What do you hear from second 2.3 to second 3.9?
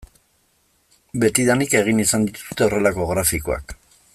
dituzte horrelako grafikoak.